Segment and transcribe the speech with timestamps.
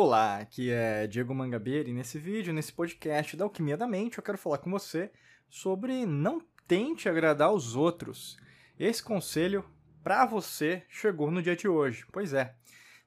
[0.00, 4.22] Olá, aqui é Diego Mangabeira e nesse vídeo, nesse podcast da Alquimia da Mente, eu
[4.22, 5.10] quero falar com você
[5.50, 8.38] sobre não tente agradar os outros.
[8.78, 9.64] Esse conselho
[10.04, 12.06] para você chegou no dia de hoje.
[12.12, 12.54] Pois é,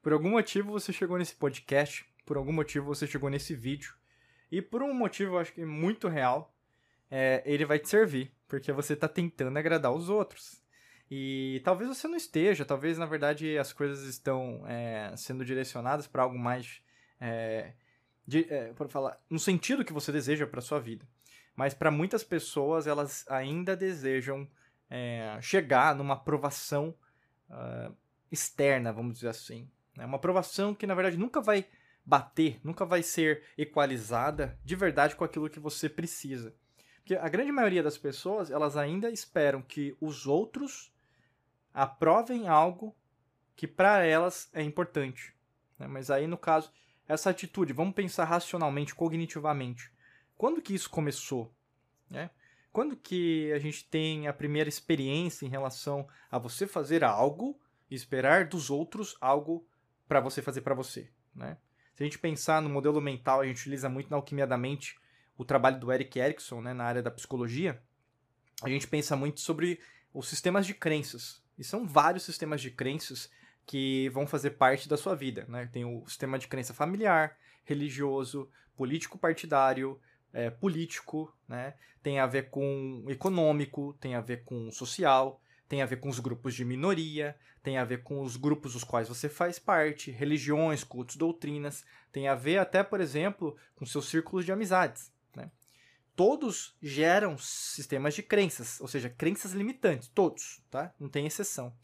[0.01, 3.95] por algum motivo você chegou nesse podcast, por algum motivo você chegou nesse vídeo
[4.51, 6.53] e por um motivo acho que muito real,
[7.09, 10.60] é, ele vai te servir, porque você está tentando agradar os outros.
[11.13, 16.23] E talvez você não esteja, talvez na verdade as coisas estão é, sendo direcionadas para
[16.23, 16.81] algo mais.
[17.19, 17.73] É,
[18.25, 21.05] de, é, falar, no sentido que você deseja para sua vida.
[21.53, 24.49] Mas para muitas pessoas, elas ainda desejam
[24.89, 26.95] é, chegar numa aprovação
[27.49, 27.93] uh,
[28.31, 29.69] externa, vamos dizer assim.
[29.97, 30.05] Né?
[30.05, 31.65] Uma aprovação que na verdade nunca vai
[32.05, 36.55] bater, nunca vai ser equalizada de verdade com aquilo que você precisa.
[36.99, 40.91] Porque a grande maioria das pessoas, elas ainda esperam que os outros
[41.73, 42.95] aprovem algo
[43.55, 45.35] que para elas é importante.
[45.77, 45.87] Né?
[45.87, 46.71] Mas aí, no caso,
[47.07, 49.91] essa atitude, vamos pensar racionalmente, cognitivamente.
[50.37, 51.53] Quando que isso começou?
[52.09, 52.29] Né?
[52.71, 57.95] Quando que a gente tem a primeira experiência em relação a você fazer algo e
[57.95, 59.67] esperar dos outros algo
[60.07, 61.09] para você fazer para você?
[61.35, 61.57] Né?
[61.93, 64.97] Se a gente pensar no modelo mental, a gente utiliza muito na alquimia da mente
[65.37, 67.81] o trabalho do Eric Erickson né, na área da psicologia.
[68.63, 69.79] A gente pensa muito sobre
[70.13, 71.43] os sistemas de crenças.
[71.61, 73.29] E são vários sistemas de crenças
[73.67, 75.45] que vão fazer parte da sua vida.
[75.47, 75.69] Né?
[75.71, 80.01] Tem o sistema de crença familiar, religioso, político partidário,
[80.33, 81.75] é, político, né?
[82.01, 85.39] tem a ver com econômico, tem a ver com social,
[85.69, 88.83] tem a ver com os grupos de minoria, tem a ver com os grupos dos
[88.83, 94.09] quais você faz parte, religiões, cultos, doutrinas, tem a ver até, por exemplo, com seus
[94.09, 95.11] círculos de amizades
[96.15, 100.93] todos geram sistemas de crenças, ou seja, crenças limitantes, todos, tá?
[100.99, 101.75] Não tem exceção.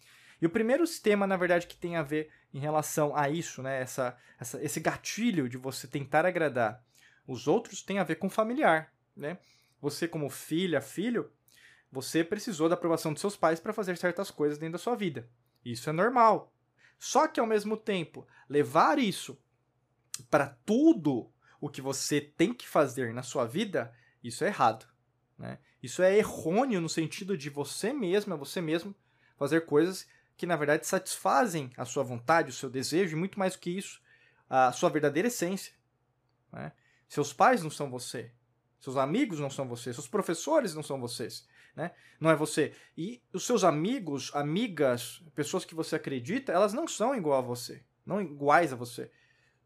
[0.41, 3.81] E o primeiro sistema, na verdade, que tem a ver em relação a isso, né,
[3.81, 6.83] essa, essa, esse gatilho de você tentar agradar
[7.27, 9.37] os outros, tem a ver com familiar, né?
[9.81, 11.31] Você como filha, filho,
[11.91, 15.29] você precisou da aprovação dos seus pais para fazer certas coisas dentro da sua vida.
[15.63, 16.53] Isso é normal.
[16.99, 19.37] Só que ao mesmo tempo, levar isso
[20.29, 23.93] para tudo o que você tem que fazer na sua vida
[24.27, 24.85] isso é errado.
[25.37, 25.59] Né?
[25.81, 28.95] Isso é errôneo no sentido de você mesmo, é você mesmo,
[29.37, 33.53] fazer coisas que na verdade satisfazem a sua vontade, o seu desejo, e muito mais
[33.53, 34.01] do que isso,
[34.49, 35.73] a sua verdadeira essência.
[36.51, 36.71] Né?
[37.07, 38.31] Seus pais não são você.
[38.79, 39.93] Seus amigos não são você.
[39.93, 41.47] Seus professores não são vocês.
[41.75, 41.91] Né?
[42.19, 42.73] Não é você.
[42.97, 47.83] E os seus amigos, amigas, pessoas que você acredita, elas não são igual a você.
[48.05, 49.11] Não iguais a você.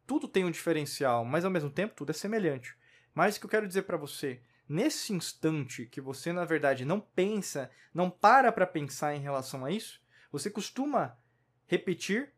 [0.08, 2.76] Tudo tem um diferencial, mas ao mesmo tempo tudo é semelhante.
[3.14, 7.00] Mas o que eu quero dizer para você, nesse instante que você na verdade não
[7.00, 10.02] pensa, não para para pensar em relação a isso,
[10.32, 11.18] você costuma
[11.68, 12.32] repetir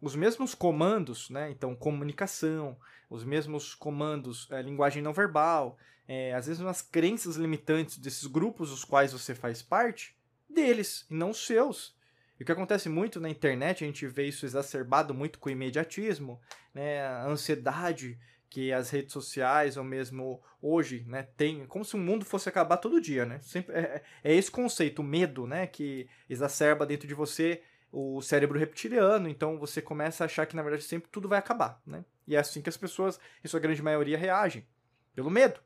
[0.00, 1.50] os mesmos comandos, né?
[1.50, 2.78] Então, comunicação,
[3.10, 8.70] os mesmos comandos, é, linguagem não verbal, é, às vezes umas crenças limitantes desses grupos
[8.70, 10.16] dos quais você faz parte,
[10.48, 11.96] deles, e não os seus.
[12.38, 15.52] E o que acontece muito na internet, a gente vê isso exacerbado muito com o
[15.52, 16.40] imediatismo,
[16.72, 17.04] né?
[17.04, 18.18] a ansiedade
[18.50, 22.76] que as redes sociais, ou mesmo hoje, né, tem, como se o mundo fosse acabar
[22.78, 23.38] todo dia, né?
[23.40, 27.62] Sempre, é, é esse conceito, o medo, né, que exacerba dentro de você
[27.92, 31.80] o cérebro reptiliano, então você começa a achar que na verdade sempre tudo vai acabar,
[31.86, 32.04] né?
[32.26, 34.66] E é assim que as pessoas, em sua grande maioria, reagem,
[35.14, 35.60] pelo medo.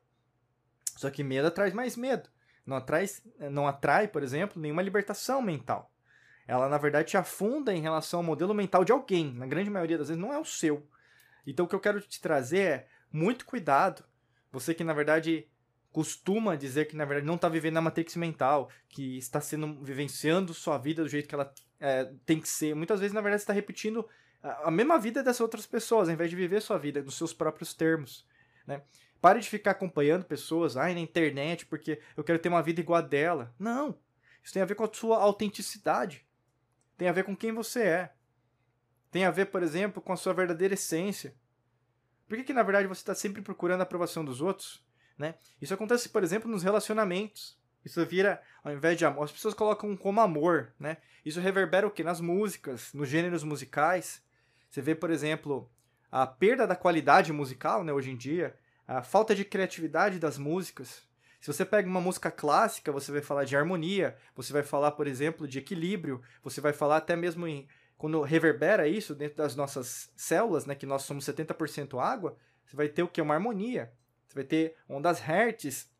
[0.96, 2.30] Só que medo atrai mais medo.
[2.64, 3.06] Não atrai,
[3.50, 5.90] não atrai, por exemplo, nenhuma libertação mental.
[6.46, 9.32] Ela, na verdade, te afunda em relação ao modelo mental de alguém.
[9.34, 10.86] Na grande maioria das vezes, não é o seu.
[11.46, 14.04] Então o que eu quero te trazer é muito cuidado.
[14.50, 15.48] Você que na verdade
[15.92, 20.52] costuma dizer que na verdade não está vivendo na matrix mental, que está sendo vivenciando
[20.52, 22.74] sua vida do jeito que ela é, tem que ser.
[22.74, 24.08] Muitas vezes na verdade está repetindo
[24.42, 27.32] a, a mesma vida dessas outras pessoas, ao invés de viver sua vida nos seus
[27.32, 28.26] próprios termos,
[28.66, 28.82] né?
[29.20, 32.98] Pare de ficar acompanhando pessoas ai, na internet porque eu quero ter uma vida igual
[32.98, 33.54] a dela.
[33.58, 33.98] Não.
[34.42, 36.26] Isso tem a ver com a sua autenticidade.
[36.98, 38.12] Tem a ver com quem você é.
[39.10, 41.34] Tem a ver, por exemplo, com a sua verdadeira essência.
[42.28, 44.82] Por que, que na verdade você está sempre procurando a aprovação dos outros?
[45.18, 45.34] Né?
[45.60, 47.58] Isso acontece, por exemplo, nos relacionamentos.
[47.84, 50.96] Isso vira, ao invés de amor, as pessoas colocam como amor, né?
[51.24, 52.02] Isso reverbera o que?
[52.02, 54.22] Nas músicas, nos gêneros musicais.
[54.70, 55.70] Você vê, por exemplo,
[56.10, 58.56] a perda da qualidade musical, né, hoje em dia,
[58.86, 61.02] a falta de criatividade das músicas.
[61.40, 65.06] Se você pega uma música clássica, você vai falar de harmonia, você vai falar, por
[65.06, 70.12] exemplo, de equilíbrio, você vai falar até mesmo em quando reverbera isso dentro das nossas
[70.16, 73.20] células, né, que nós somos 70% água, você vai ter o que?
[73.20, 73.92] Uma harmonia.
[74.26, 75.90] Você vai ter ondas hertz,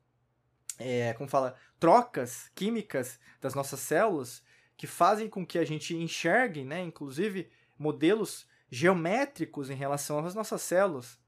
[0.79, 4.43] é, como fala, trocas químicas das nossas células
[4.77, 7.49] que fazem com que a gente enxergue, né, inclusive,
[7.79, 11.19] modelos geométricos em relação às nossas células.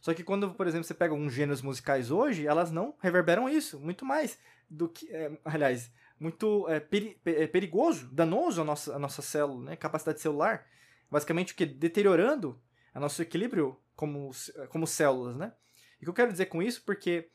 [0.00, 3.78] Só que quando, por exemplo, você pega alguns gêneros musicais hoje, elas não reverberam isso,
[3.78, 4.38] muito mais
[4.68, 5.90] do que, é, aliás,
[6.20, 9.76] muito é, peri é, perigoso, danoso a nossa, nossa célula, né?
[9.76, 10.66] capacidade celular.
[11.10, 11.64] Basicamente, o que?
[11.64, 12.60] Deteriorando
[12.94, 14.30] o nosso equilíbrio como,
[14.68, 15.52] como células, né?
[15.98, 16.82] E o que eu quero dizer com isso?
[16.84, 17.30] Porque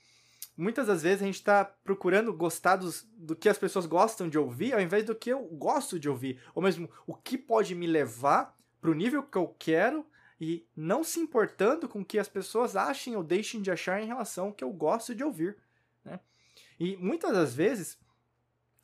[0.56, 4.38] muitas das vezes a gente está procurando gostar dos, do que as pessoas gostam de
[4.38, 6.42] ouvir, ao invés do que eu gosto de ouvir.
[6.54, 10.06] Ou mesmo, o que pode me levar para o nível que eu quero
[10.40, 14.08] e não se importando com o que as pessoas achem ou deixem de achar em
[14.08, 15.58] relação ao que eu gosto de ouvir.
[16.04, 16.20] Né?
[16.80, 17.98] E muitas das vezes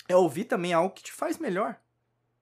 [0.07, 1.79] é ouvir também algo que te faz melhor.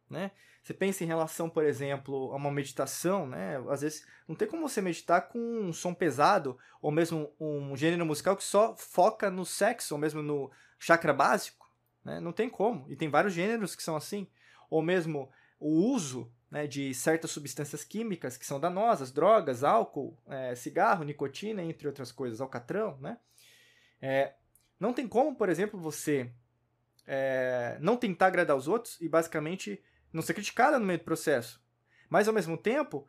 [0.10, 0.32] Né?
[0.64, 3.58] Você pensa em relação, por exemplo, a uma meditação, né?
[3.70, 8.06] Às vezes não tem como você meditar com um som pesado, ou mesmo um gênero
[8.06, 11.68] musical que só foca no sexo, ou mesmo no chakra básico.
[12.04, 12.20] Né?
[12.20, 12.86] Não tem como.
[12.90, 14.28] E tem vários gêneros que são assim.
[14.70, 20.56] Ou mesmo o uso né, de certas substâncias químicas que são danosas, drogas, álcool, é,
[20.56, 23.18] cigarro, nicotina, entre outras coisas, alcatrão, né?
[24.02, 24.34] É,
[24.80, 26.32] não tem como, por exemplo, você
[27.12, 29.84] é, não tentar agradar os outros e basicamente
[30.14, 31.60] não ser criticada no meio do processo.
[32.08, 33.08] Mas ao mesmo tempo,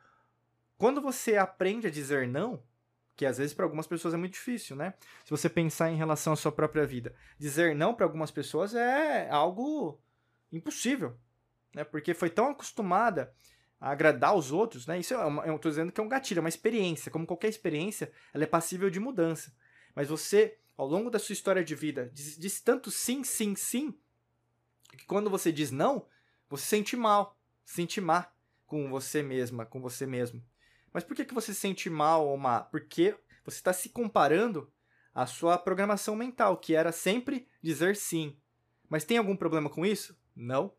[0.78, 2.62] quando você aprende a dizer não,
[3.14, 4.94] que às vezes para algumas pessoas é muito difícil, né?
[5.22, 9.28] Se você pensar em relação à sua própria vida, dizer não para algumas pessoas é
[9.28, 10.00] algo
[10.50, 11.14] impossível,
[11.74, 11.84] né?
[11.84, 13.34] Porque foi tão acostumada
[13.78, 14.98] a agradar os outros, né?
[14.98, 17.12] Isso é uma, eu estou dizendo que é um gatilho, é uma experiência.
[17.12, 19.52] Como qualquer experiência, ela é passível de mudança.
[19.94, 23.94] Mas você ao longo da sua história de vida, diz, diz tanto sim, sim, sim,
[24.96, 26.06] que quando você diz não,
[26.48, 28.32] você sente mal, sente má
[28.64, 30.42] com você mesma, com você mesmo.
[30.90, 32.62] Mas por que, que você sente mal ou má?
[32.62, 34.72] Porque você está se comparando
[35.14, 38.34] à sua programação mental, que era sempre dizer sim.
[38.88, 40.18] Mas tem algum problema com isso?
[40.34, 40.72] Não.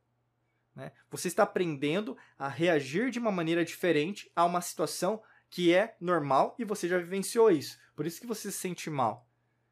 [0.75, 0.93] Né?
[1.11, 6.55] Você está aprendendo a reagir de uma maneira diferente a uma situação que é normal
[6.57, 7.77] e você já vivenciou isso.
[7.95, 9.27] Por isso que você se sente mal.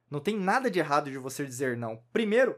[0.09, 2.03] Não tem nada de errado de você dizer não.
[2.11, 2.57] Primeiro,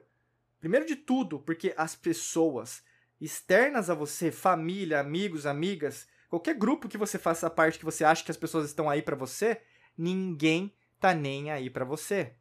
[0.60, 2.84] primeiro de tudo, porque as pessoas
[3.20, 8.24] externas a você, família, amigos, amigas, qualquer grupo que você faça parte que você acha
[8.24, 9.62] que as pessoas estão aí para você,
[9.98, 12.34] ninguém tá nem aí para você.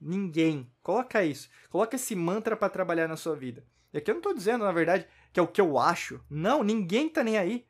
[0.00, 0.70] Ninguém.
[0.82, 1.48] Coloca isso.
[1.70, 3.64] Coloca esse mantra para trabalhar na sua vida.
[3.92, 6.20] E aqui eu não tô dizendo, na verdade, que é o que eu acho.
[6.28, 7.66] Não, ninguém tá nem aí.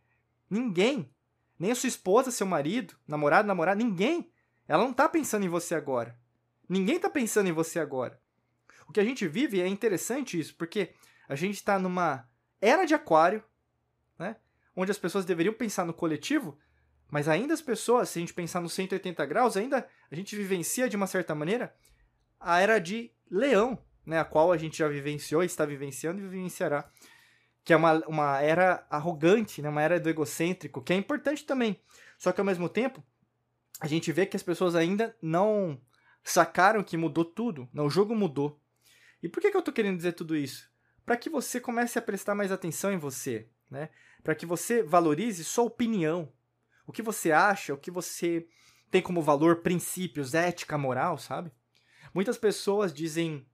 [0.48, 1.12] Ninguém.
[1.58, 4.32] Nem a sua esposa, seu marido, namorado, namorada, ninguém.
[4.66, 6.19] Ela não tá pensando em você agora.
[6.68, 8.20] Ninguém está pensando em você agora.
[8.88, 10.94] O que a gente vive é interessante isso, porque
[11.28, 12.28] a gente está numa
[12.60, 13.42] era de aquário,
[14.18, 14.36] né?
[14.74, 16.58] Onde as pessoas deveriam pensar no coletivo,
[17.10, 20.88] mas ainda as pessoas, se a gente pensar no 180 graus, ainda a gente vivencia
[20.88, 21.74] de uma certa maneira
[22.40, 24.18] a era de leão, né?
[24.18, 26.90] A qual a gente já vivenciou, está vivenciando e vivenciará.
[27.64, 29.68] Que é uma, uma era arrogante, né?
[29.68, 31.80] Uma era do egocêntrico, que é importante também.
[32.18, 33.02] Só que ao mesmo tempo,
[33.80, 35.80] a gente vê que as pessoas ainda não
[36.22, 37.69] sacaram que mudou tudo.
[37.72, 38.60] Não, o jogo mudou.
[39.22, 40.70] E por que, que eu estou querendo dizer tudo isso?
[41.04, 43.88] Para que você comece a prestar mais atenção em você, né?
[44.22, 46.32] Para que você valorize sua opinião,
[46.86, 48.46] o que você acha, o que você
[48.90, 51.50] tem como valor, princípios, ética, moral, sabe?
[52.14, 53.46] Muitas pessoas dizem,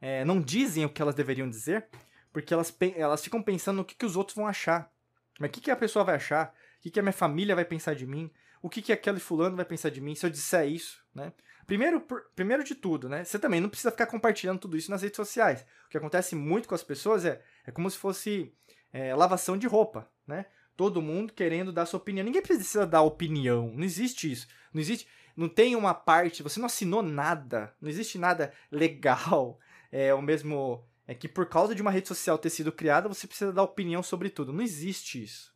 [0.00, 1.86] é, não dizem o que elas deveriam dizer,
[2.32, 4.90] porque elas, elas ficam pensando no que, que os outros vão achar.
[5.38, 6.54] Mas o que, que a pessoa vai achar?
[6.78, 8.30] O que, que a minha família vai pensar de mim?
[8.62, 11.32] O que, que aquele fulano vai pensar de mim se eu disser isso, né?
[11.68, 12.00] Primeiro,
[12.34, 13.22] primeiro de tudo, né?
[13.22, 15.66] Você também não precisa ficar compartilhando tudo isso nas redes sociais.
[15.84, 18.54] O que acontece muito com as pessoas é, é como se fosse
[18.90, 20.46] é, lavação de roupa, né?
[20.74, 22.24] Todo mundo querendo dar sua opinião.
[22.24, 23.70] Ninguém precisa dar opinião.
[23.74, 24.48] Não existe isso.
[24.72, 25.06] Não existe.
[25.36, 26.42] Não tem uma parte.
[26.42, 27.74] Você não assinou nada.
[27.82, 29.60] Não existe nada legal.
[29.92, 30.82] É o mesmo.
[31.06, 34.02] É que por causa de uma rede social ter sido criada, você precisa dar opinião
[34.02, 34.54] sobre tudo.
[34.54, 35.54] Não existe isso.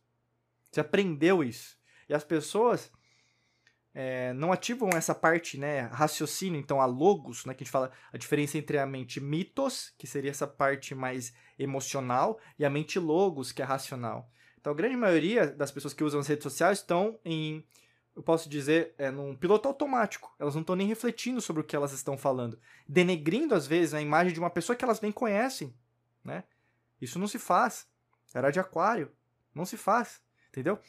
[0.69, 1.75] Você aprendeu isso.
[2.07, 2.91] E as pessoas
[3.93, 7.91] é, não ativam essa parte, né, raciocínio, então a logos, né, que a gente fala
[8.11, 12.97] a diferença entre a mente mitos, que seria essa parte mais emocional, e a mente
[12.97, 14.29] logos, que é racional.
[14.59, 17.63] Então a grande maioria das pessoas que usam as redes sociais estão em,
[18.15, 20.33] eu posso dizer, é, num piloto automático.
[20.39, 22.57] Elas não estão nem refletindo sobre o que elas estão falando,
[22.87, 25.75] denegrindo às vezes a imagem de uma pessoa que elas nem conhecem,
[26.23, 26.45] né?
[27.01, 27.85] Isso não se faz.
[28.33, 29.11] Era de aquário,
[29.53, 30.79] não se faz, entendeu?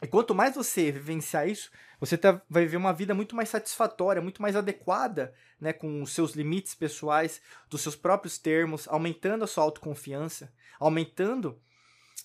[0.00, 4.22] E quanto mais você vivenciar isso, você tá, vai viver uma vida muito mais satisfatória,
[4.22, 9.46] muito mais adequada, né, com os seus limites pessoais, dos seus próprios termos, aumentando a
[9.48, 11.60] sua autoconfiança, aumentando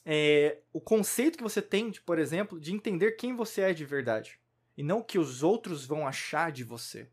[0.06, 3.86] é, o conceito que você tem, de, por exemplo, de entender quem você é de
[3.86, 4.40] verdade
[4.78, 7.08] e não o que os outros vão achar de você.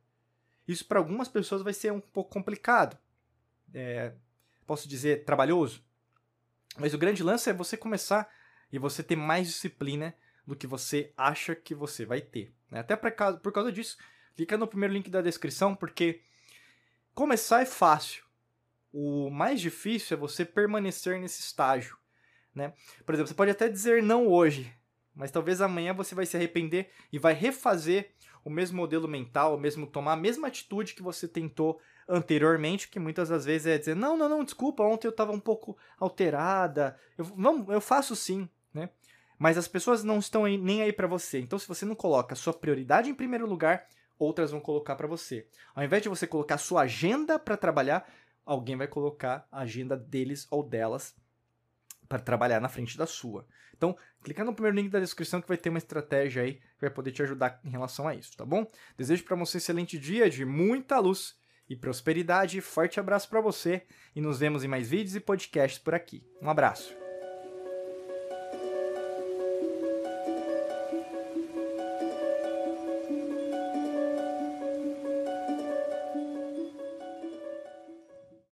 [0.67, 2.99] Isso para algumas pessoas vai ser um pouco complicado,
[3.73, 4.13] é,
[4.67, 5.83] posso dizer trabalhoso,
[6.77, 8.29] mas o grande lance é você começar
[8.73, 10.15] e você ter mais disciplina
[10.47, 12.53] do que você acha que você vai ter.
[12.71, 12.81] Né?
[12.81, 13.97] Até por causa, por causa disso,
[14.37, 16.21] clica no primeiro link da descrição, porque
[17.15, 18.25] começar é fácil.
[18.93, 21.97] O mais difícil é você permanecer nesse estágio.
[22.55, 22.73] Né?
[23.07, 24.73] Por exemplo, você pode até dizer não hoje,
[25.15, 28.13] mas talvez amanhã você vai se arrepender e vai refazer
[28.45, 32.99] o mesmo modelo mental, o mesmo tomar a mesma atitude que você tentou anteriormente, que
[32.99, 36.99] muitas das vezes é dizer, não, não, não, desculpa, ontem eu estava um pouco alterada,
[37.17, 38.91] eu, vamos, eu faço sim, né?
[39.41, 41.41] Mas as pessoas não estão nem aí para você.
[41.41, 45.47] Então, se você não coloca sua prioridade em primeiro lugar, outras vão colocar para você.
[45.75, 48.07] Ao invés de você colocar sua agenda para trabalhar,
[48.45, 51.17] alguém vai colocar a agenda deles ou delas
[52.07, 53.47] para trabalhar na frente da sua.
[53.75, 56.91] Então, clica no primeiro link da descrição que vai ter uma estratégia aí que vai
[56.91, 58.71] poder te ajudar em relação a isso, tá bom?
[58.95, 61.35] Desejo para você um excelente dia de muita luz
[61.67, 62.61] e prosperidade.
[62.61, 66.23] Forte abraço para você e nos vemos em mais vídeos e podcasts por aqui.
[66.43, 67.10] Um abraço.